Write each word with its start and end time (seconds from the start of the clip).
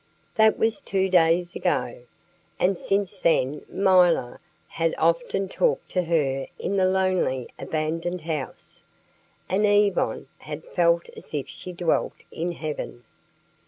That 0.33 0.57
was 0.57 0.81
two 0.81 1.09
days 1.09 1.55
ago, 1.55 2.01
and 2.57 2.75
since 2.75 3.19
then 3.21 3.63
milor 3.69 4.39
had 4.67 4.95
often 4.97 5.47
talked 5.47 5.91
to 5.91 6.01
her 6.01 6.47
in 6.57 6.75
the 6.77 6.87
lonely, 6.89 7.49
abandoned 7.59 8.21
house, 8.21 8.81
and 9.47 9.63
Yvonne 9.67 10.25
had 10.39 10.65
felt 10.65 11.07
as 11.15 11.35
if 11.35 11.47
she 11.47 11.71
dwelt 11.71 12.15
in 12.31 12.53
Heaven. 12.53 13.03